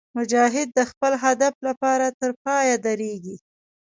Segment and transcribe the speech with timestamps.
[0.17, 3.35] مجاهد د خپل هدف لپاره تر پایه درېږي.